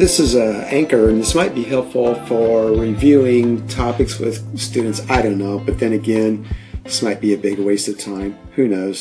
This 0.00 0.18
is 0.18 0.34
an 0.34 0.62
Anchor, 0.62 1.10
and 1.10 1.20
this 1.20 1.34
might 1.34 1.54
be 1.54 1.62
helpful 1.62 2.14
for 2.24 2.72
reviewing 2.72 3.68
topics 3.68 4.18
with 4.18 4.58
students. 4.58 5.02
I 5.10 5.20
don't 5.20 5.36
know, 5.36 5.58
but 5.58 5.78
then 5.78 5.92
again, 5.92 6.48
this 6.84 7.02
might 7.02 7.20
be 7.20 7.34
a 7.34 7.36
big 7.36 7.58
waste 7.58 7.86
of 7.86 7.98
time. 7.98 8.32
Who 8.52 8.66
knows? 8.66 8.98